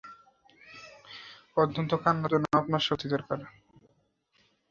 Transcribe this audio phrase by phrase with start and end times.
[1.57, 3.39] অন্তত কান্নার জন্যও, আপনার শক্তি দরকার।